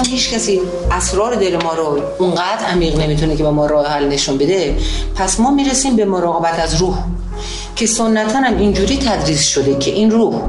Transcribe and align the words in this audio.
چون 0.00 0.04
هیچ 0.04 0.34
کسی 0.34 0.60
اسرار 0.90 1.34
دل 1.34 1.62
ما 1.62 1.74
رو 1.74 2.00
اونقدر 2.18 2.64
عمیق 2.72 3.00
نمی‌تونه 3.00 3.36
که 3.36 3.42
به 3.42 3.50
ما 3.50 3.66
راه 3.66 3.86
حل 3.86 4.08
نشون 4.08 4.38
بده 4.38 4.76
پس 5.14 5.40
ما 5.40 5.50
می‌رسیم 5.50 5.96
به 5.96 6.04
مراقبت 6.04 6.58
از 6.58 6.74
روح 6.74 6.98
که 7.76 7.86
سنتا 7.86 8.38
هم 8.38 8.58
اینجوری 8.58 8.98
تدریس 8.98 9.42
شده 9.42 9.74
که 9.74 9.90
این 9.90 10.10
روح 10.10 10.42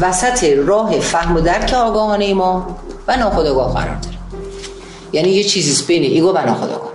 وسط 0.00 0.44
راه 0.44 1.00
فهم 1.00 1.36
و 1.36 1.40
درک 1.40 1.74
آگاهانه 1.74 2.34
ما 2.34 2.76
و 3.08 3.16
ناخودآگاه 3.16 3.74
قرار 3.74 3.94
داره. 3.94 4.16
یعنی 5.12 5.28
یه 5.28 5.44
چیزی 5.44 5.84
بین 5.86 6.02
ایگو 6.02 6.32
و 6.32 6.46
ناخودآگاه. 6.46 6.92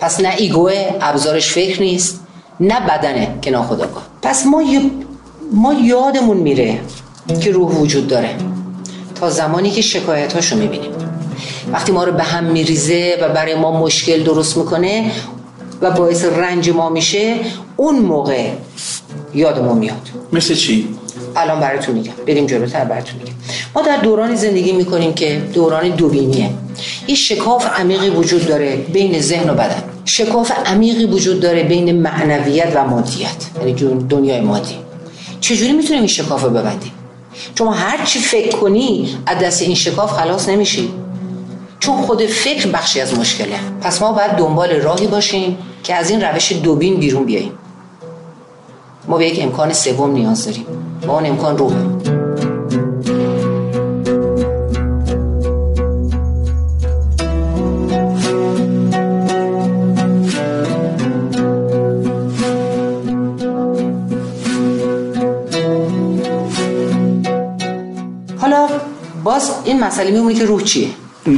پس 0.00 0.20
نه 0.20 0.34
ایگوه 0.36 0.90
ابزارش 1.00 1.52
فکر 1.52 1.82
نیست 1.82 2.20
نه 2.60 2.80
بدنه 2.80 3.38
که 3.42 3.50
ناخودآگاه. 3.50 4.02
پس 4.22 4.46
ما 4.46 4.62
ما 5.52 5.72
یادمون 5.74 6.36
میره 6.36 6.80
که 7.40 7.52
روح 7.52 7.72
وجود 7.72 8.08
داره. 8.08 8.36
تا 9.14 9.30
زمانی 9.30 9.70
که 9.70 9.82
شکایت 9.82 10.32
هاشو 10.32 10.56
می‌بینیم. 10.56 10.90
وقتی 11.72 11.92
ما 11.92 12.04
رو 12.04 12.12
به 12.12 12.22
هم 12.22 12.44
میریزه 12.44 13.18
و 13.22 13.28
برای 13.28 13.54
ما 13.54 13.80
مشکل 13.80 14.22
درست 14.22 14.56
می‌کنه 14.56 15.10
و 15.80 15.90
باعث 15.90 16.24
رنج 16.24 16.70
ما 16.70 16.88
میشه 16.88 17.36
اون 17.76 17.98
موقع 17.98 18.50
یادمون 19.34 19.78
میاد. 19.78 20.08
مثل 20.32 20.54
چی؟ 20.54 20.88
الان 21.36 21.60
براتون 21.60 21.94
میگم. 21.94 22.12
بریم 22.26 22.46
جلوتر 22.46 22.84
براتون 22.84 23.18
میگم. 23.18 23.32
ما 23.74 23.82
در 23.82 23.96
دورانی 23.96 24.36
زندگی 24.36 24.72
می‌کنیم 24.72 25.12
که 25.12 25.42
دوران 25.54 25.88
دوبینیه. 25.88 26.50
این 27.06 27.16
شکاف 27.16 27.66
عمیقی 27.80 28.08
وجود 28.08 28.46
داره 28.46 28.76
بین 28.76 29.20
ذهن 29.20 29.50
و 29.50 29.54
بدن. 29.54 29.82
شکاف 30.04 30.52
عمیقی 30.66 31.04
وجود 31.04 31.40
داره 31.40 31.62
بین 31.62 32.00
معنویت 32.00 32.72
و 32.74 32.86
مادیت. 32.86 33.28
یعنی 33.58 33.74
دنیای 34.08 34.40
مادی. 34.40 34.74
چجوری 35.40 35.72
می‌تونیم 35.72 35.98
این 35.98 36.08
شکاف 36.08 36.42
رو 36.42 36.50
ببندیم؟ 36.50 36.92
چون 37.54 37.74
هر 37.74 38.04
چی 38.04 38.18
فکر 38.18 38.56
کنی 38.56 39.16
از 39.26 39.38
دست 39.38 39.62
این 39.62 39.74
شکاف 39.74 40.12
خلاص 40.12 40.48
نمیشی. 40.48 40.88
چون 41.80 42.02
خود 42.02 42.26
فکر 42.26 42.68
بخشی 42.68 43.00
از 43.00 43.18
مشکله. 43.18 43.56
پس 43.80 44.02
ما 44.02 44.12
باید 44.12 44.30
دنبال 44.30 44.70
راهی 44.70 45.06
باشیم 45.06 45.58
که 45.82 45.94
از 45.94 46.10
این 46.10 46.20
روش 46.20 46.52
دوبین 46.52 46.96
بیرون 46.96 47.24
بیاییم. 47.24 47.52
ما 49.08 49.18
به 49.18 49.26
یک 49.26 49.42
امکان 49.42 49.72
سوم 49.72 50.10
نیاز 50.10 50.44
داریم 50.44 50.64
با 51.06 51.14
اون 51.14 51.26
امکان 51.26 51.58
روح. 51.58 51.72
باز 69.24 69.50
این 69.64 69.80
مسئله 69.80 70.10
میمونه 70.10 70.34
که 70.34 70.44
روح 70.44 70.62
چیه؟ 70.62 70.88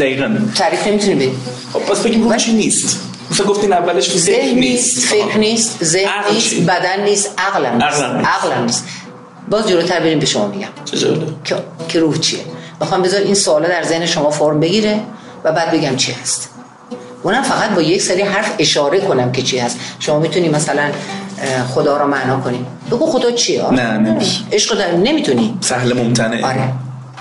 دقیقاً. 0.00 0.38
تعریف 0.54 0.86
نمی‌تونی 0.86 1.14
بدی 1.14 1.32
خب 1.72 1.80
پس 1.80 2.02
بگیم 2.02 2.22
روح 2.22 2.36
چی 2.36 2.52
نیست؟ 2.52 3.05
مثلا 3.30 3.46
گفتین 3.46 3.72
اولش 3.72 4.10
فکر 4.10 4.54
نیست 4.54 4.98
فکر 4.98 5.38
نیست 5.38 5.84
ذهن 5.84 6.32
نیست 6.32 6.60
بدن 6.60 7.04
نیست 7.04 7.30
عقل 7.38 7.66
نیست. 7.70 8.02
عقل 8.02 8.62
نیست. 8.62 8.84
باز 9.50 9.68
جلوتر 9.68 10.00
بریم 10.00 10.18
به 10.18 10.26
شما 10.26 10.46
میگم. 10.46 10.68
که 11.44 11.56
که 11.88 12.00
روح 12.00 12.18
چیه؟ 12.18 12.40
می‌خوام 12.80 13.02
بذار 13.02 13.20
این 13.20 13.34
سوالا 13.34 13.68
در 13.68 13.82
ذهن 13.82 14.06
شما 14.06 14.30
فرم 14.30 14.60
بگیره 14.60 15.00
و 15.44 15.52
بعد 15.52 15.70
بگم 15.70 15.96
چی 15.96 16.12
هست. 16.12 16.50
اونم 17.22 17.42
فقط 17.42 17.70
با 17.70 17.82
یک 17.82 18.02
سری 18.02 18.22
حرف 18.22 18.54
اشاره 18.58 19.00
کنم 19.00 19.32
که 19.32 19.42
چی 19.42 19.58
هست. 19.58 19.78
شما 19.98 20.18
می‌تونی 20.18 20.48
مثلا 20.48 20.90
خدا 21.74 21.96
رو 21.96 22.06
معنا 22.06 22.40
کنی. 22.40 22.66
بگو 22.90 23.06
خدا 23.06 23.30
چیه؟ 23.30 23.70
نه 23.70 23.98
نمیشه. 23.98 24.40
عشق 24.52 24.94
نمی‌تونی. 24.94 25.58
سهل 25.60 25.92
ممتنه 25.92 26.46
آره. 26.46 26.72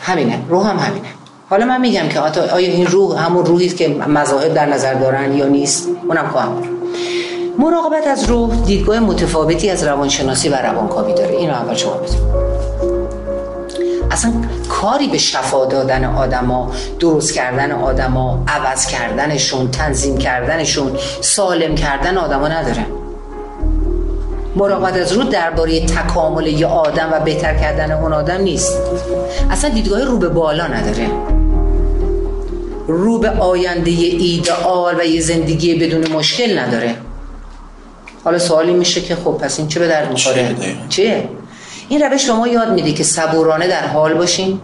همینه. 0.01 0.39
روح 0.49 0.67
هم 0.69 0.79
همینه. 0.79 1.07
حالا 1.49 1.65
من 1.65 1.81
میگم 1.81 2.09
که 2.09 2.19
آیا 2.19 2.57
این 2.57 2.87
روح 2.87 3.25
همون 3.25 3.45
روحی 3.45 3.69
که 3.69 3.87
مذاهب 3.87 4.53
در 4.53 4.65
نظر 4.65 4.93
دارن 4.93 5.37
یا 5.37 5.47
نیست؟ 5.47 5.89
اونم 6.07 6.27
خواهم 6.27 6.63
مراقبت 7.59 8.07
از 8.07 8.23
روح 8.23 8.55
دیدگاه 8.65 8.99
متفاوتی 8.99 9.69
از 9.69 9.83
روانشناسی 9.83 10.49
و 10.49 10.55
روانکاوی 10.55 11.13
داره. 11.13 11.35
اینو 11.35 11.53
اول 11.53 11.75
شما 11.75 11.93
بدونید. 11.93 12.35
اصلا 14.11 14.33
کاری 14.69 15.07
به 15.07 15.17
شفا 15.17 15.65
دادن 15.65 16.05
آدما 16.05 16.71
درست 16.99 17.33
کردن 17.33 17.71
آدما 17.71 18.43
عوض 18.47 18.87
کردنشون 18.87 19.71
تنظیم 19.71 20.17
کردنشون 20.17 20.91
سالم 21.21 21.75
کردن 21.75 22.17
آدما 22.17 22.47
نداره. 22.47 22.85
مراقبت 24.55 24.93
از 24.93 25.11
رو 25.11 25.23
درباره 25.23 25.85
تکامل 25.85 26.47
یه 26.47 26.67
آدم 26.67 27.09
و 27.11 27.19
بهتر 27.19 27.55
کردن 27.57 27.91
اون 27.91 28.13
آدم 28.13 28.41
نیست. 28.41 28.77
اصلا 29.51 29.69
دیدگاه 29.69 30.03
رو 30.03 30.17
به 30.17 30.29
بالا 30.29 30.67
نداره. 30.67 31.07
رو 32.87 33.19
به 33.19 33.29
آینده 33.29 33.91
ایدئال 33.91 34.99
و 34.99 35.05
یه 35.05 35.21
زندگی 35.21 35.75
بدون 35.75 36.07
مشکل 36.11 36.59
نداره. 36.59 36.95
حالا 38.23 38.39
سوالی 38.39 38.73
میشه 38.73 39.01
که 39.01 39.15
خب 39.15 39.31
پس 39.31 39.59
این 39.59 39.67
چه 39.67 39.79
به 39.79 39.87
درد 39.87 40.11
می‌خوره؟ 40.11 40.55
چیه 40.89 41.29
این 41.89 42.01
روش 42.01 42.25
به 42.25 42.33
ما 42.33 42.47
یاد 42.47 42.73
میده 42.73 42.93
که 42.93 43.03
صبورانه 43.03 43.67
در 43.67 43.87
حال 43.87 44.13
باشیم 44.13 44.61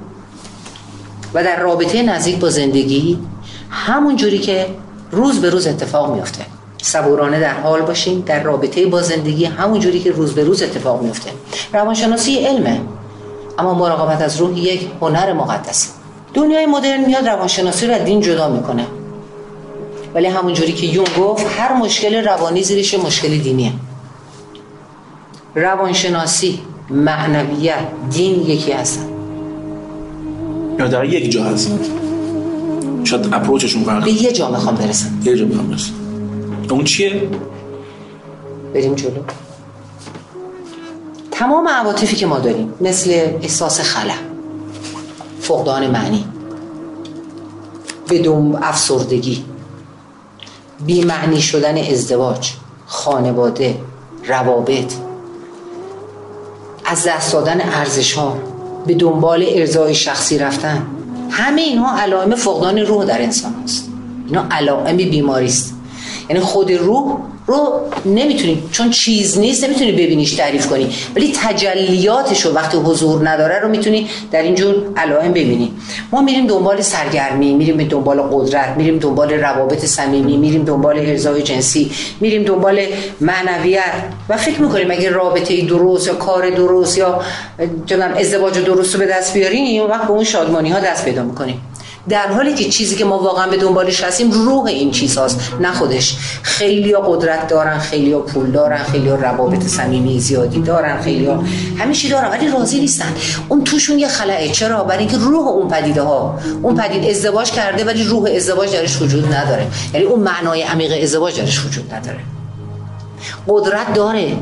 و 1.33 1.43
در 1.43 1.59
رابطه 1.59 2.01
نزدیک 2.01 2.39
با 2.39 2.49
زندگی 2.49 3.19
همون 3.69 4.15
جوری 4.15 4.39
که 4.39 4.67
روز 5.11 5.41
به 5.41 5.49
روز 5.49 5.67
اتفاق 5.67 6.15
میفته 6.15 6.45
صبورانه 6.81 7.39
در 7.39 7.53
حال 7.53 7.81
باشیم 7.81 8.23
در 8.25 8.43
رابطه 8.43 8.85
با 8.85 9.01
زندگی 9.01 9.45
همون 9.45 9.79
جوری 9.79 9.99
که 9.99 10.11
روز 10.11 10.33
به 10.33 10.43
روز 10.43 10.63
اتفاق 10.63 11.01
میفته. 11.01 11.29
روانشناسی 11.73 12.37
علمه 12.37 12.81
اما 13.59 13.73
مراقبت 13.73 14.21
از 14.21 14.37
روح 14.37 14.59
یک 14.59 14.87
هنر 15.01 15.33
مقدسه 15.33 15.89
دنیای 16.33 16.65
مدرن 16.65 17.05
میاد 17.05 17.27
روانشناسی 17.27 17.87
رو 17.87 17.93
از 17.93 18.05
دین 18.05 18.21
جدا 18.21 18.49
می‌کنه. 18.49 18.85
ولی 20.13 20.27
همون 20.27 20.53
جوری 20.53 20.71
که 20.71 20.85
یون 20.85 21.05
گفت 21.19 21.45
هر 21.59 21.73
مشکل 21.73 22.15
روانی 22.25 22.63
زیرش 22.63 22.93
مشکل 22.93 23.37
دینیه. 23.37 23.71
روانشناسی 25.55 26.59
معنویت 26.89 27.83
دین 28.09 28.41
یکی 28.41 28.71
هستن 28.71 29.05
یا 30.79 30.87
در 30.87 31.05
یک 31.05 31.31
جا 31.31 31.43
هستن 31.43 31.79
شاید 33.03 33.33
اپروچشون 33.33 33.83
فرق 33.83 34.03
به 34.03 34.11
یه 34.11 34.31
جا 34.31 34.51
می‌خوام 34.51 34.75
برسن 34.75 35.21
یه 35.23 35.37
جا 35.37 35.45
می‌خوام 35.45 35.67
برسن 35.67 36.00
اون 36.71 36.83
چیه؟ 36.83 37.29
بریم 38.73 38.95
جلو. 38.95 39.21
تمام 41.31 41.67
عواطفی 41.67 42.15
که 42.15 42.25
ما 42.25 42.39
داریم 42.39 42.73
مثل 42.81 43.11
احساس 43.41 43.81
خلا 43.81 44.13
فقدان 45.39 45.87
معنی 45.87 46.25
بدون 48.09 48.55
افسردگی 48.61 49.45
بیمعنی 50.85 51.41
شدن 51.41 51.77
ازدواج 51.77 52.51
خانواده 52.85 53.77
روابط 54.27 54.93
از 56.85 57.07
دست 57.07 57.33
دادن 57.33 57.61
ارزش 57.61 58.13
ها 58.13 58.37
به 58.87 58.93
دنبال 58.93 59.45
ارزای 59.47 59.95
شخصی 59.95 60.37
رفتن 60.37 60.87
همه 61.29 61.61
اینها 61.61 61.99
علائم 61.99 62.35
فقدان 62.35 62.77
روح 62.77 63.05
در 63.05 63.21
انسان 63.21 63.55
است 63.63 63.89
اینا 64.27 64.45
علائم 64.51 64.97
بیماری 64.97 65.45
است 65.45 65.80
یعنی 66.29 66.41
خود 66.41 66.71
روح 66.71 67.17
رو 67.47 67.81
نمی‌تونی 68.05 68.63
چون 68.71 68.89
چیز 68.89 69.39
نیست 69.39 69.63
نمی‌تونی 69.63 69.91
ببینیش 69.91 70.33
تعریف 70.33 70.67
کنی. 70.67 70.89
ولی 71.15 71.33
تجلیاتش 71.43 72.41
رو 72.45 72.51
وقتی 72.51 72.77
حضور 72.77 73.29
نداره 73.29 73.59
رو 73.59 73.69
می‌تونی 73.69 74.07
در 74.31 74.41
اینجور 74.41 74.75
علائم 74.97 75.31
ببینی. 75.31 75.71
ما 76.11 76.21
میریم 76.21 76.47
دنبال 76.47 76.81
سرگرمی 76.81 77.53
میریم 77.53 77.77
دنبال 77.77 78.21
قدرت 78.21 78.77
میریم 78.77 78.97
دنبال 78.97 79.33
روابط 79.33 79.85
صمیمی 79.85 80.37
میریم 80.37 80.63
دنبال 80.63 80.99
ارزای 80.99 81.41
جنسی 81.41 81.91
میریم 82.21 82.43
دنبال 82.43 82.79
معنویت. 83.21 83.93
و 84.29 84.37
فکر 84.37 84.61
می‌کنیم 84.61 84.91
اگه 84.91 85.09
رابطه 85.09 85.61
درست 85.61 86.07
یا 86.07 86.13
کار 86.13 86.49
درست 86.49 86.97
یا 86.97 87.21
ازدواج 88.17 88.59
درست 88.59 88.93
رو 88.93 88.99
به 88.99 89.05
دست 89.05 89.33
بیاریم 89.33 89.89
وقت 89.89 90.03
به 90.03 90.11
اون 90.11 90.23
شادمانی 90.23 90.69
ها 90.69 90.79
دست 90.79 91.05
پیدا 91.05 91.23
می‌کنیم. 91.23 91.61
در 92.09 92.27
حالی 92.27 92.53
که 92.53 92.69
چیزی 92.69 92.95
که 92.95 93.05
ما 93.05 93.19
واقعا 93.19 93.47
به 93.47 93.57
دنبالش 93.57 94.03
هستیم 94.03 94.31
روح 94.31 94.65
این 94.65 94.91
چیزهاست 94.91 95.53
نه 95.59 95.71
خودش. 95.71 96.17
خیلی 96.41 96.95
قدرت 97.05 97.47
دارن 97.47 97.79
خیلی 97.79 98.15
پول 98.15 98.51
دارن 98.51 98.83
خیلی 98.83 99.09
روابط 99.09 99.63
صمیمی 99.63 100.19
زیادی 100.19 100.61
دارن 100.61 101.01
خیلی 101.01 101.29
همه 101.77 101.93
چی 101.93 102.09
دارن 102.09 102.29
ولی 102.29 102.47
راضی 102.47 102.79
نیستن. 102.79 103.13
اون 103.49 103.63
توشون 103.63 103.99
یه 103.99 104.07
خلعه. 104.07 104.49
چرا؟ 104.49 104.83
برای 104.83 104.99
اینکه 104.99 105.17
روح 105.17 105.47
اون 105.47 105.67
پدیده 105.67 106.01
ها 106.01 106.39
اون 106.61 106.75
پدید 106.75 107.09
ازدواج 107.09 107.51
کرده 107.51 107.85
ولی 107.85 108.03
روح 108.03 108.29
ازدواج 108.35 108.73
درش 108.73 109.01
وجود 109.01 109.33
نداره. 109.33 109.67
یعنی 109.93 110.05
اون 110.05 110.19
معنای 110.19 110.61
عمیق 110.61 111.03
ازدواج 111.03 111.41
درش 111.41 111.65
وجود 111.65 111.93
نداره. 111.93 112.19
قدرت 113.47 113.93
داره 113.93 114.37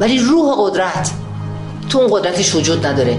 ولی 0.00 0.18
روح 0.18 0.54
قدرت. 0.58 1.10
تو 1.88 1.98
اون 1.98 2.20
قدرتش 2.20 2.54
وجود 2.54 2.86
نداره. 2.86 3.18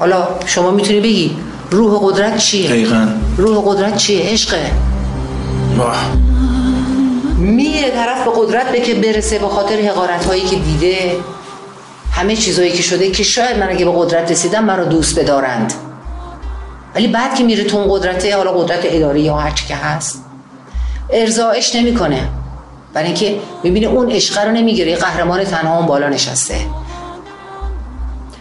حالا 0.00 0.28
شما 0.46 0.70
می‌تونی 0.70 1.00
بگی 1.00 1.36
روح 1.70 2.00
قدرت 2.02 2.38
چیه؟ 2.38 2.68
دقیقا. 2.68 3.08
روح 3.36 3.62
قدرت 3.66 3.96
چیه؟ 3.96 4.32
عشقه 4.32 4.70
واه. 5.76 6.12
میره 7.38 7.90
طرف 7.90 8.24
به 8.24 8.30
قدرت 8.36 8.72
به 8.72 8.80
که 8.80 8.94
برسه 8.94 9.38
به 9.38 9.48
خاطر 9.48 9.80
حقارت 9.80 10.24
هایی 10.24 10.42
که 10.42 10.56
دیده. 10.56 11.16
همه 12.12 12.36
چیزهایی 12.36 12.72
که 12.72 12.82
شده 12.82 13.10
که 13.10 13.22
شاید 13.22 13.58
من 13.58 13.68
اگه 13.68 13.84
به 13.84 13.92
قدرت 13.96 14.30
رسیدم 14.30 14.64
من 14.64 14.78
رو 14.78 14.84
دوست 14.84 15.18
بدارند. 15.18 15.72
ولی 16.94 17.08
بعد 17.08 17.34
که 17.34 17.44
میره 17.44 17.64
تو 17.64 17.76
اون 17.76 17.98
قدرته 17.98 18.36
حالا 18.36 18.52
قدرت 18.52 18.80
اداری 18.84 19.20
یا 19.20 19.36
هر 19.36 19.50
چی 19.50 19.66
که 19.66 19.74
هست 19.74 20.24
ارزایش 21.10 21.74
نمی‌کنه. 21.74 22.28
برای 22.94 23.06
اینکه 23.06 23.34
می‌بینه 23.62 23.86
اون 23.86 24.10
عشق 24.10 24.44
رو 24.44 24.52
نمی‌گیره 24.52 24.96
قهرمان 24.96 25.44
تنها 25.44 25.76
اون 25.76 25.86
بالا 25.86 26.08
نشسته. 26.08 26.54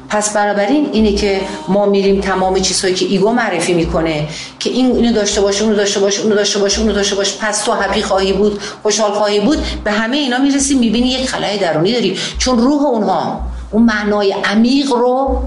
پس 0.09 0.33
بنابراین 0.33 0.89
اینه 0.94 1.13
که 1.13 1.41
ما 1.67 1.85
میریم 1.85 2.21
تمام 2.21 2.59
چیزهایی 2.59 2.95
که 2.95 3.06
ایگو 3.06 3.31
معرفی 3.31 3.73
می‌کنه 3.73 4.27
که 4.59 4.69
این 4.69 4.95
اینو 4.95 5.13
داشته 5.13 5.41
باشه 5.41 5.63
اونو 5.63 5.75
داشته 5.75 6.00
باشه 6.00 6.21
اونو 6.21 6.35
داشته 6.35 6.59
باشه 6.59 6.81
اونو 6.81 6.94
داشته 6.94 7.15
باشه 7.15 7.38
پس 7.41 7.63
تو 7.63 7.71
هپی 7.71 8.01
خواهی 8.01 8.33
بود 8.33 8.59
خوشحال 8.83 9.11
خواهی 9.11 9.39
بود 9.39 9.57
به 9.83 9.91
همه 9.91 10.17
اینا 10.17 10.38
می‌رسی 10.38 10.75
می‌بینی 10.75 11.07
یک 11.07 11.29
خلای 11.29 11.57
درونی 11.57 11.94
داری. 11.94 12.17
چون 12.38 12.59
روح 12.59 12.81
اونها 12.81 13.41
اون 13.71 13.83
معنای 13.83 14.35
عمیق 14.44 14.91
رو 14.91 15.44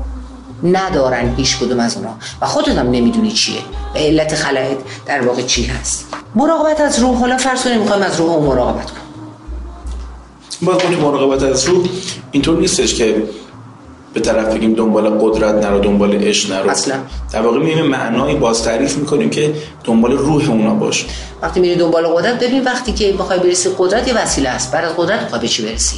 ندارن 0.62 1.34
هیچ 1.36 1.58
کدوم 1.58 1.80
از 1.80 1.96
اونها. 1.96 2.14
و 2.42 2.46
خودت 2.46 2.68
هم 2.68 2.90
نمی‌دونی 2.90 3.30
چیه. 3.30 3.60
به 3.94 4.00
علت 4.00 4.34
خلایت 4.34 4.78
در 5.06 5.20
واقع 5.20 5.42
چی 5.42 5.64
هست. 5.64 6.06
مراقبت 6.34 6.80
از 6.80 6.98
روح. 6.98 7.18
حالا 7.18 7.36
فرض 7.36 7.62
کنیم 7.62 7.80
می‌خوایم 7.80 8.02
از 8.02 8.16
روح 8.16 8.42
مراقبت 8.42 8.90
کنیم. 8.90 9.02
باز 10.62 10.82
مراقبت 11.00 11.42
از 11.42 11.64
روح 11.64 11.86
اینطور 12.32 12.58
نیستش 12.60 12.94
که 12.94 13.22
به 14.14 14.20
طرف 14.20 14.54
بگیم 14.54 14.74
دنبال 14.74 15.10
قدرت 15.10 15.54
نرو 15.54 15.78
دنبال 15.78 16.14
عشق 16.14 16.52
نرو. 16.52 16.70
اصلا. 16.70 16.94
در 17.32 17.42
واقع 17.42 17.58
میایم 17.58 17.86
معنایی 17.86 18.36
باز 18.36 18.62
تعریف 18.62 18.96
می‌کنیم 18.96 19.30
که 19.30 19.54
دنبال 19.84 20.12
روح 20.12 20.50
اونا 20.50 20.74
باش. 20.74 21.06
وقتی 21.42 21.60
میری 21.60 21.74
دنبال 21.76 22.06
قدرت 22.06 22.44
ببین 22.44 22.64
وقتی 22.64 22.92
که 22.92 23.12
بخوای 23.12 23.38
برسی 23.38 23.68
قدرت 23.78 24.08
یه 24.08 24.22
وسیله 24.22 24.48
است. 24.48 24.74
از 24.74 24.96
قدرت 24.96 25.20
بخوای 25.26 25.40
به 25.40 25.48
چی 25.48 25.62
برسی؟ 25.62 25.96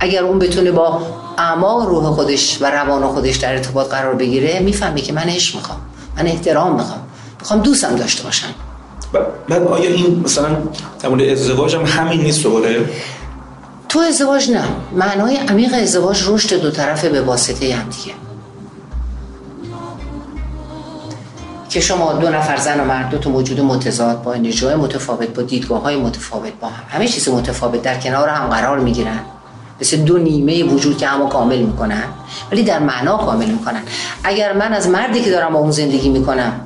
اگر 0.00 0.24
اون 0.24 0.38
بتونه 0.38 0.72
با 0.72 1.02
اعماق 1.38 1.88
روح 1.88 2.04
خودش 2.04 2.58
و 2.60 2.70
روان 2.70 3.08
خودش 3.08 3.36
در 3.36 3.52
ارتباط 3.52 3.88
قرار 3.88 4.14
بگیره 4.14 4.60
می‌فهمه 4.60 5.00
که 5.00 5.12
من 5.12 5.22
عشق 5.22 5.56
می‌خوام 5.56 5.78
من 6.16 6.26
احترام 6.26 6.74
می‌خوام 6.74 7.00
می‌خوام 7.40 7.60
دوستم 7.60 7.96
داشته 7.96 8.22
باشن 8.24 8.46
ب- 9.14 9.48
بعد 9.48 9.62
آیا 9.62 9.90
این 9.90 10.20
مثلا 10.24 10.56
در 11.00 11.08
مورد 11.08 11.22
ازدواج 11.22 11.76
هم 11.76 11.84
همین 11.84 12.20
نیست 12.20 12.42
دوباره؟ 12.42 12.90
تو 13.92 13.98
ازدواج 13.98 14.50
نه. 14.50 14.64
معنای 14.92 15.36
عمیق 15.36 15.74
ازدواج 15.74 16.24
رشد 16.26 16.60
دو 16.60 16.70
طرفه 16.70 17.08
به 17.08 17.20
واسطه 17.20 17.74
هم 17.74 17.88
دیگه. 17.88 18.14
که 21.68 21.80
شما 21.80 22.12
دو 22.12 22.30
نفر 22.30 22.56
زن 22.56 22.80
و 22.80 22.84
مرد 22.84 23.10
دو 23.10 23.18
تا 23.18 23.30
موجود 23.30 23.60
متضاد 23.60 24.22
با 24.22 24.32
انرژی‌های 24.32 24.74
متفاوت 24.74 25.28
با 25.28 25.42
دیدگاه 25.42 25.82
های 25.82 25.96
متفاوت 25.96 26.52
با 26.60 26.68
هم. 26.68 26.82
همه 26.88 27.08
چیز 27.08 27.28
متفاوت 27.28 27.82
در 27.82 28.00
کنار 28.00 28.28
هم 28.28 28.48
قرار 28.48 28.78
می‌گیرن. 28.78 29.20
مثل 29.80 29.96
دو 29.96 30.18
نیمه 30.18 30.64
وجود 30.64 30.98
که 30.98 31.06
همو 31.06 31.26
کامل 31.26 31.58
می‌کنن 31.58 32.04
ولی 32.52 32.62
در 32.62 32.78
معنا 32.78 33.16
کامل 33.16 33.46
می‌کنن. 33.46 33.82
اگر 34.24 34.52
من 34.52 34.72
از 34.72 34.88
مردی 34.88 35.20
که 35.20 35.30
دارم 35.30 35.52
با 35.52 35.58
اون 35.58 35.70
زندگی 35.70 36.08
می‌کنم 36.08 36.60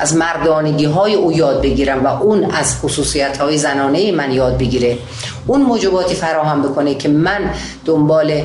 از 0.00 0.16
مردانگی 0.16 0.84
های 0.84 1.14
او 1.14 1.32
یاد 1.32 1.62
بگیرم 1.62 2.04
و 2.04 2.22
اون 2.22 2.44
از 2.44 2.76
خصوصیت 2.76 3.38
های 3.38 3.58
زنانه 3.58 4.12
من 4.12 4.32
یاد 4.32 4.58
بگیره. 4.58 4.98
اون 5.46 5.62
موجباتی 5.62 6.14
فراهم 6.14 6.62
بکنه 6.62 6.94
که 6.94 7.08
من 7.08 7.50
دنبال 7.84 8.42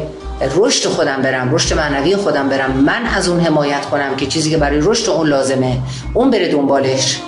رشد 0.55 0.89
خودم 0.89 1.21
برم 1.21 1.55
رشد 1.55 1.75
معنوی 1.75 2.15
خودم 2.15 2.49
برم. 2.49 2.71
من 2.71 3.05
از 3.15 3.29
اون 3.29 3.39
حمایت 3.39 3.85
کنم 3.85 4.15
که 4.15 4.25
چیزی 4.25 4.49
که 4.49 4.57
برای 4.57 4.79
رشد 4.81 5.09
اون 5.09 5.27
لازمه. 5.27 5.77
اون 6.13 6.31
بره 6.31 6.51
دنبالش. 6.51 7.21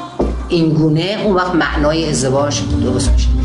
این 0.49 0.69
گونه 0.69 1.17
اون 1.25 1.35
وقت 1.35 1.55
معنای 1.55 2.09
ازدواج 2.09 2.61
درست 2.83 3.11
میشه. 3.11 3.36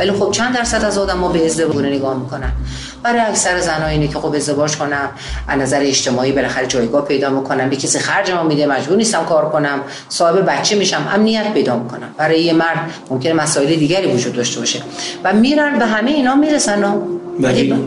ولی 0.00 0.12
خب 0.12 0.30
چند 0.30 0.54
درصد 0.54 0.84
از 0.84 0.98
آدم 0.98 1.18
ما 1.18 1.28
به 1.28 1.46
ازدواج 1.46 1.84
نگاه 1.84 2.18
می‌کنن. 2.18 2.52
برای 3.02 3.20
اکثر 3.20 3.60
زنها 3.60 3.88
اینه 3.88 4.08
که 4.08 4.18
خب 4.18 4.34
ازدواج 4.34 4.76
کنم 4.76 5.08
از 5.48 5.58
نظر 5.58 5.80
اجتماعی 5.80 6.32
بالاخره 6.32 6.66
جایگاه 6.66 7.04
پیدا 7.04 7.30
می‌کنم 7.30 7.70
به 7.70 7.76
کسی 7.76 7.98
خرج 7.98 8.30
ما 8.30 8.42
میده 8.42 8.66
مجبور 8.66 8.96
نیستم 8.96 9.24
کار 9.24 9.48
کنم 9.50 9.80
صاحب 10.08 10.50
بچه 10.50 10.76
میشم 10.76 11.08
امنیت 11.14 11.52
پیدا 11.52 11.76
می‌کنم. 11.76 12.08
برای 12.16 12.42
یه 12.42 12.52
مرد 12.52 12.90
ممکنه 13.10 13.32
مسائل 13.32 13.74
دیگری 13.74 14.12
وجود 14.12 14.32
داشته 14.32 14.60
باشه. 14.60 14.82
و 15.24 15.32
میرن 15.32 15.78
به 15.78 15.86
همه 15.86 16.10
اینا 16.10 16.34
می‌رسن 16.34 16.84
ها. 16.84 17.02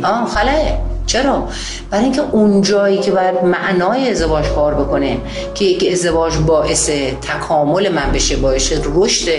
آه 0.04 0.28
خلاه. 0.28 0.93
چرا؟ 1.06 1.48
برای 1.92 2.04
اینکه 2.04 2.22
اون 2.32 2.62
جایی 2.62 2.98
که 2.98 3.12
باید 3.12 3.44
معنای 3.44 4.10
ازدواج 4.10 4.46
کار 4.46 4.74
بکنه 4.74 5.18
که 5.56 5.66
یک 5.66 5.92
ازدواج 5.92 6.38
باعث 6.38 6.90
تکامل 7.22 7.90
من 7.92 8.12
بشه 8.12 8.36
باعث 8.36 8.74
رشد 8.96 9.32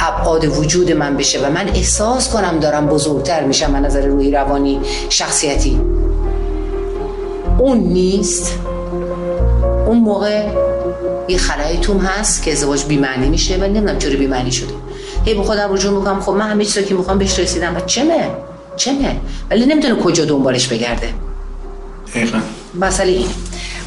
ابعاد 0.00 0.44
وجود 0.44 0.92
من 0.92 1.16
بشه 1.16 1.46
و 1.46 1.50
من 1.50 1.68
احساس 1.68 2.32
کنم 2.32 2.58
دارم 2.58 2.86
بزرگتر 2.86 3.44
میشم 3.44 3.70
من 3.70 3.84
نظر 3.84 4.06
روحی 4.06 4.30
روانی 4.30 4.80
شخصیتی. 5.08 5.80
اون 7.58 7.78
نیست. 7.78 8.58
اون 9.86 9.98
موقع 9.98 10.46
یه 11.28 11.38
خلایی 11.38 11.78
توم 11.78 11.98
هست 11.98 12.42
که 12.42 12.52
ازدواج 12.52 12.84
بی‌معنی 12.84 13.28
میشه 13.28 13.56
و 13.56 13.64
نمی‌دونم 13.64 13.98
چرا 13.98 14.16
بی‌معنی 14.16 14.52
شده. 14.52 14.74
هی 15.24 15.34
به 15.34 15.42
خودم 15.42 15.72
رجوع 15.72 15.98
می‌کنم. 15.98 16.20
خب 16.20 16.32
من 16.32 16.50
همه 16.50 16.64
چیزی 16.64 16.84
که 16.84 16.94
می‌خوام 16.94 17.18
بهش 17.18 17.38
رسیدم 17.38 17.76
و 17.76 17.80
چمه؟ 17.80 18.30
چمه 18.78 19.16
ولی 19.50 19.66
نمی‌دونه 19.66 20.02
کجا 20.02 20.24
دنبالش 20.24 20.68
بگرده. 20.68 21.14
دقیقا. 22.14 22.38
مسئله 22.74 23.12
اینه. 23.12 23.30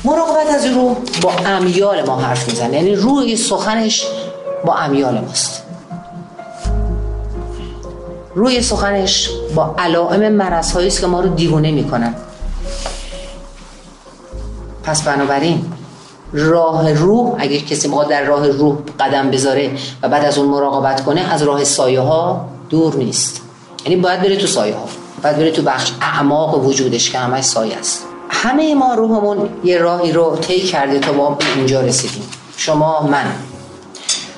مراقبت 0.04 0.48
از 0.56 0.66
رو 0.66 0.96
با 1.22 1.32
امیال 1.46 2.06
ما 2.06 2.16
حرف 2.16 2.50
می‌زنه. 2.50 2.76
یعنی 2.76 2.96
روی 2.96 3.38
سخنش 3.38 4.06
با 4.66 4.76
امیال 4.76 5.20
ماست. 5.20 5.64
روی 8.36 8.62
سخنش 8.62 9.30
با 9.56 9.76
علائم 9.78 10.34
مرض 10.34 10.78
است 10.78 11.02
که 11.02 11.08
ما 11.08 11.20
رو 11.20 11.30
دیوانه 11.30 11.72
می‌کنن. 11.72 12.14
پس 14.84 15.02
بنابراین 15.02 15.66
راه 16.34 16.94
روح 16.94 17.36
اگه 17.38 17.62
کسی 17.62 17.88
می‌خواد 17.88 18.10
در 18.10 18.24
راه 18.24 18.48
روح 18.48 18.78
قدم 19.00 19.32
بذاره 19.32 19.72
و 20.02 20.10
بعد 20.10 20.26
از 20.26 20.38
اون 20.38 20.48
مراقبت 20.48 21.04
کنه 21.04 21.22
از 21.22 21.44
راه 21.44 21.64
سایه 21.64 22.00
ها 22.00 22.50
دور 22.70 22.96
نیست. 22.96 23.42
یعنی 23.86 23.96
باید 23.96 24.22
بره 24.22 24.36
تو 24.36 24.48
سایه 24.48 24.76
ها. 24.76 24.86
باید 25.24 25.38
بره 25.38 25.52
تو 25.52 25.62
بخش 25.62 25.92
اعماق 26.02 26.66
وجودش 26.66 27.10
که 27.10 27.18
همش 27.18 27.44
سایه 27.44 27.78
است. 27.78 28.06
همه 28.30 28.76
ما 28.76 28.94
روحمون 28.94 29.50
یه 29.64 29.78
راهی 29.78 30.12
رو 30.12 30.36
طی 30.36 30.62
کرده 30.62 31.00
تا 31.00 31.12
ما 31.12 31.30
به 31.30 31.46
اینجا 31.56 31.82
رسیدیم. 31.82 32.24
شما 32.58 33.02
من. 33.02 33.26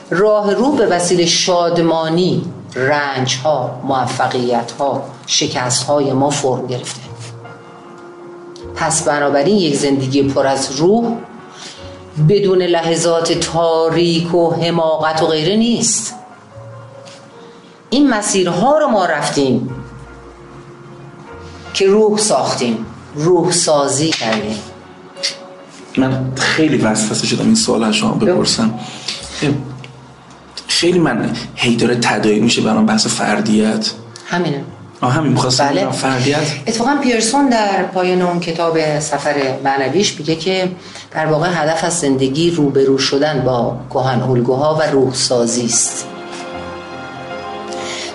راه 0.10 0.54
روح 0.54 0.78
به 0.78 0.86
وسیله 0.86 1.26
شادمانی 1.26 2.46
رنج 2.76 3.38
ها 3.44 3.80
موفقیت 3.84 4.72
ها 4.72 5.04
شکست 5.28 5.84
های 5.84 6.14
ما 6.14 6.30
فرم 6.30 6.68
گرفته. 6.68 7.02
پس 8.76 9.04
بنابراین 9.04 9.58
یک 9.58 9.76
زندگی 9.76 10.24
پر 10.24 10.48
از 10.48 10.72
روح 10.72 11.16
بدون 12.30 12.62
لحظات 12.62 13.32
تاریک 13.32 14.36
و 14.36 14.54
حماقت 14.54 15.22
و 15.22 15.28
غیره 15.28 15.56
نیست. 15.56 16.16
این 17.94 18.10
مسیرها 18.10 18.78
رو 18.78 18.88
ما 18.88 19.06
رفتیم 19.06 19.70
که 21.74 21.88
روح 21.88 22.18
ساختیم 22.18 22.86
روح 23.16 23.52
سازی 23.52 24.10
کردیم. 24.10 24.60
من 25.98 26.32
خیلی 26.36 26.78
وسوسه 26.78 27.28
شدم 27.28 27.46
این 27.46 27.56
سوال 27.56 27.84
از 27.84 27.96
شما 27.96 28.12
بپرسم. 28.12 28.74
خیلی 30.68 31.00
من 31.00 31.30
هی 31.56 31.76
داره 31.76 31.96
تداعی 31.96 32.40
میشه 32.40 32.62
برام 32.62 32.86
بحث 32.86 33.08
فردیت. 33.08 33.92
همینه. 34.28 34.64
آه 35.02 35.14
همین 35.14 35.32
می‌خواستم 35.32 35.68
بله. 35.68 35.82
بله. 35.82 35.92
فردیت. 35.92 36.48
اتفاقا 36.68 36.98
پیرسون 37.04 37.50
در 37.50 37.84
پایان 37.84 38.22
اون 38.22 38.40
کتاب 38.40 39.00
سفر 39.00 39.36
معنویش 39.64 40.20
میگه 40.20 40.36
که 40.36 40.72
در 41.12 41.26
واقع 41.26 41.50
هدف 41.54 41.84
از 41.84 42.00
زندگی 42.00 42.52
روبرو 42.52 42.98
شدن 42.98 43.42
با 43.46 43.78
کهن 43.90 44.22
الگوها 44.22 44.76
و 44.76 44.82
روح 44.82 45.14
سازی 45.14 45.66
است. 45.66 46.08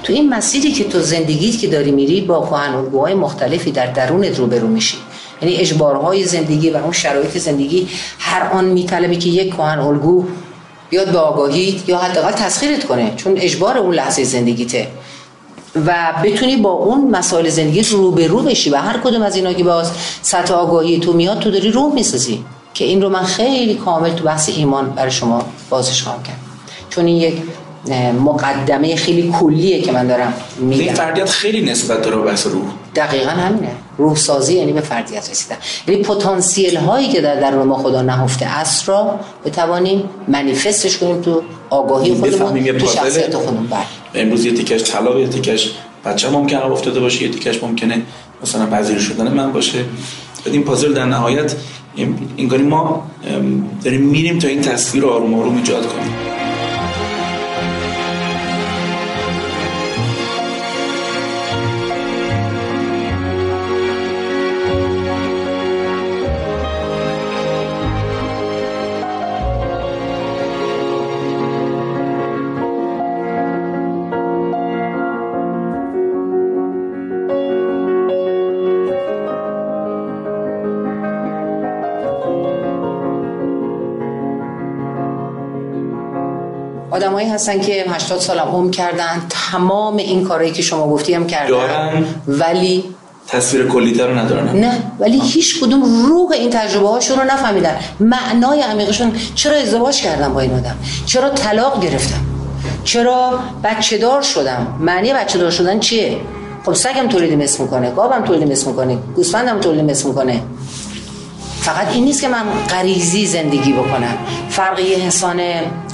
تو 0.09 0.15
این 0.15 0.29
مسیری 0.29 0.73
که 0.73 0.85
تو 0.85 1.01
زندگیت 1.01 1.59
که 1.59 1.67
داری 1.67 1.91
میری 1.91 2.21
با 2.21 2.47
کهن 2.47 3.15
مختلفی 3.15 3.71
در 3.71 3.87
درونت 3.87 4.39
روبرو 4.39 4.67
میشی. 4.69 4.97
یعنی 5.43 5.57
اجبارهای 5.57 6.25
زندگی 6.25 6.71
و 6.71 6.77
اون 6.77 6.93
شرایط 6.93 7.39
زندگی 7.39 7.89
هر 8.19 8.53
آن 8.53 8.65
میطلبه 8.65 9.17
که 9.17 9.29
یک 9.29 9.55
کهن 9.55 9.79
الگو 9.79 10.25
بیاد 10.91 11.13
به 11.13 11.19
آگاهیت 11.19 11.89
یا 11.89 11.99
حداقل 11.99 12.33
تسخیرت 12.33 12.85
کنه 12.85 13.13
چون 13.17 13.39
اجبار 13.39 13.79
اون 13.79 13.95
لحظه 13.95 14.25
زندگیته. 14.25 14.89
و 15.87 15.95
بتونی 16.25 16.57
با 16.57 16.71
اون 16.71 17.11
مسائل 17.11 17.49
زندگی 17.49 17.83
رو 17.83 18.11
به 18.11 18.27
رو 18.27 18.43
بشی 18.43 18.71
و 18.71 18.77
هر 18.77 18.99
کدوم 18.99 19.23
از 19.23 19.37
اینا 19.37 19.53
که 19.53 19.65
باز 19.65 19.91
سطح 20.23 20.55
آگاهی 20.55 20.99
تو 20.99 21.13
میاد 21.13 21.39
تو 21.39 21.51
داری 21.51 21.71
روح 21.71 21.95
می‌سازی. 21.95 22.45
که 22.75 22.85
این 22.85 23.03
رو 23.03 23.09
من 23.09 23.25
خیلی 23.25 23.75
کامل 23.75 24.11
تو 24.11 24.25
بحث 24.25 24.49
ایمان 24.49 24.91
برای 24.91 25.11
شما 25.11 25.47
بازش 25.71 26.03
خواهم 26.03 26.23
کرد. 26.23 26.39
چون 26.91 27.07
این 27.07 27.17
یک 27.17 27.35
مقدمه 28.25 28.97
خیلی 28.97 29.33
کلیه 29.41 29.83
که 29.83 29.93
من 29.93 30.07
دارم 30.07 30.35
میگم. 30.59 30.81
این 30.83 30.95
فردیت 30.95 31.31
خیلی 31.31 31.71
نسبت 31.71 32.03
داره 32.03 32.17
بحث 32.17 32.47
روح. 32.47 32.65
دقیقا 32.95 33.31
همینه. 33.31 33.71
روح 33.99 34.17
سازی 34.17 34.55
یعنی 34.55 34.73
به 34.73 34.81
فردیت 34.81 35.31
رسیدن. 35.31 35.57
یعنی 35.89 36.03
پتانسیل 36.03 36.77
هایی 36.77 37.09
که 37.09 37.21
در 37.21 37.41
درون 37.41 37.67
ما 37.67 37.79
خدا 37.79 38.03
نهفته 38.03 38.47
است 38.47 38.89
را 38.89 39.21
بتوانیم 39.45 40.03
منیفستش 40.29 40.99
کنیم 40.99 41.21
تو 41.21 41.43
آگاهی 41.71 42.15
خودمون 42.15 42.79
تو 42.79 42.87
شخصیت 42.87 43.37
خودمون. 43.37 43.67
بله. 43.67 43.81
امروز 44.15 44.45
یه 44.45 44.53
تیکش 44.53 44.83
طلاق 44.83 45.19
یه 45.19 45.29
تیکش 45.29 45.73
بچه 46.05 46.31
ممکنه 46.31 46.67
افتاده 46.67 47.01
باشه 47.01 47.23
یه 47.23 47.29
تیکش 47.29 47.63
ممکنه 47.63 48.03
مثلا 48.43 48.67
پذیر 48.67 48.99
شدن 48.99 49.33
من 49.33 49.53
باشه. 49.53 49.79
این 50.45 50.63
پازل 50.65 50.95
در 50.95 51.05
نهایت 51.05 51.55
انگاری 52.39 52.63
ما 52.63 53.07
داریم 53.85 54.01
میریم 54.01 54.39
تا 54.39 54.49
این 54.49 54.61
تصویر 54.61 55.03
رو 55.03 55.11
آروم 55.11 55.35
آروم 55.35 55.57
ایجاد 55.57 55.87
کنیم. 55.87 56.28
آدمایی 86.99 87.29
هستن 87.29 87.61
که 87.61 87.85
80 87.91 88.21
سال 88.21 88.39
عمر 88.39 88.71
کردن. 88.71 89.23
تمام 89.29 89.97
این 89.97 90.25
کارهایی 90.25 90.53
که 90.53 90.63
شما 90.63 90.89
گفتی 90.91 91.15
هم 91.15 91.27
کردن. 91.27 91.49
دارن. 91.49 92.05
ولی 92.29 92.85
تصویر 93.29 93.67
کلی 93.67 93.95
رو 93.95 94.19
ندارن. 94.19 94.57
نه 94.57 94.73
ولی 94.99 95.21
هیچ 95.21 95.61
کدوم 95.61 96.07
روح 96.07 96.33
این 96.33 96.51
تجربه 96.51 96.89
هاشون 96.89 97.19
رو 97.19 97.25
نفهمیدن. 97.25 97.77
معنای 98.01 98.61
عمیقشون 98.61 99.13
چرا 99.35 99.57
ازدواج 99.57 100.03
کردم 100.03 100.35
با 100.35 100.41
این 100.41 100.55
آدم؟ 100.55 100.77
چرا 101.07 101.31
طلاق 101.31 101.83
گرفتم؟ 101.83 102.21
چرا 102.85 103.39
بچه 103.65 103.99
دار 103.99 104.23
شدم؟ 104.23 104.79
معنی 104.81 105.13
بچه 105.13 105.39
دار 105.39 105.51
شدن 105.51 105.81
چیه؟ 105.81 106.17
خب 106.67 106.73
سگم 106.73 107.09
تولید 107.09 107.43
مثل 107.43 107.63
می‌کنه 107.63 107.91
گابم 107.91 108.25
تولید 108.25 108.53
مثل 108.53 108.67
می‌کنه 108.71 108.99
گوسفندم 109.17 109.61
تولید 109.61 109.85
مثل 109.91 110.09
می‌کنه. 110.09 110.43
فقط 111.69 111.89
این 111.93 112.05
نیست 112.05 112.21
که 112.21 112.29
من 112.29 112.45
غریزی 112.71 113.27
زندگی 113.27 113.73
بکنم. 113.73 114.19
فرق 114.49 114.81
یه 114.81 115.03
انسان 115.03 115.41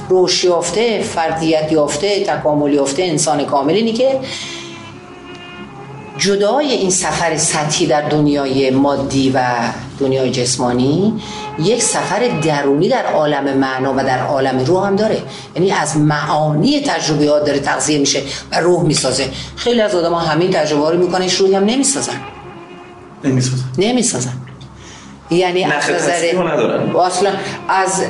روش 0.09 0.43
یافته 0.43 1.01
فردیت 1.01 1.71
یافته 1.71 2.23
تکامل 2.23 2.73
یافته 2.73 3.03
انسان 3.03 3.45
کامل 3.45 3.73
اینی 3.73 3.93
که 3.93 4.19
جدای 6.17 6.71
این 6.71 6.89
سفر 6.89 7.37
سطحی 7.37 7.87
در 7.87 8.01
دنیای 8.01 8.71
مادی 8.71 9.31
و 9.35 9.41
دنیای 9.99 10.31
جسمانی 10.31 11.21
یک 11.59 11.83
سفر 11.83 12.27
درونی 12.43 12.89
در 12.89 13.05
عالم 13.05 13.57
معنا 13.57 13.93
و 13.93 13.97
در 13.97 14.19
عالم 14.19 14.59
روح 14.59 14.87
هم 14.87 14.95
داره. 14.95 15.21
یعنی 15.55 15.71
از 15.71 15.97
معانی 15.97 16.81
تجربیات 16.81 17.45
داره 17.45 17.59
تغذیه 17.59 17.97
میشه 17.97 18.21
و 18.51 18.59
روح 18.59 18.83
می‌سازه. 18.83 19.29
خیلی 19.55 19.81
از 19.81 19.95
آدم 19.95 20.13
ها 20.13 20.19
همین 20.19 20.51
تجربه 20.51 20.91
رو 20.91 20.97
می‌کنه 20.97 21.27
روحی 21.37 21.55
هم 21.55 21.65
نمی‌سازن. 21.65 22.21
نمی‌سازن. 23.23 23.63
نمی‌سازن. 23.77 24.33
یعنی 25.29 25.63
از 25.63 25.89
ندارن. 26.37 26.95
اصلا 26.95 27.31
از 27.69 28.03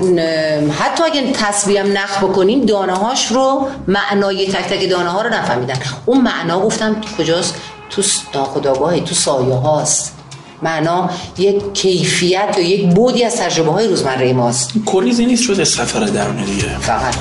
حتی 0.80 1.04
اگه 1.04 1.32
تصویم 1.32 1.98
نخ 1.98 2.24
بکنیم 2.24 2.66
دانه 2.66 2.94
هاش 2.94 3.32
رو 3.32 3.68
معنای 3.88 4.48
تک 4.48 4.74
تک 4.74 4.90
دانه 4.90 5.10
ها 5.10 5.22
رو 5.22 5.30
نفهمیدن. 5.30 5.76
اون 6.06 6.22
معنا 6.22 6.60
گفتم 6.60 7.02
کجاست؟ 7.18 7.56
تو 7.90 8.02
ناخداگاه 8.34 9.00
تو 9.00 9.16
سایه 9.16 9.54
هاست 9.54 10.16
معنا 10.62 11.10
یک 11.38 11.74
کیفیت 11.74 12.56
یا 12.58 12.64
یک 12.64 12.94
بودی 12.94 13.24
از 13.24 13.36
تجربه 13.36 13.72
های 13.72 13.88
روزمره 13.88 14.34
ماست. 14.34 14.72
کلیزی 14.86 15.26
نیست 15.26 15.44
شده 15.44 15.64
سفر 15.64 16.00
درونه 16.00 16.46
دیگه. 16.46 16.80
فقط. 16.80 17.16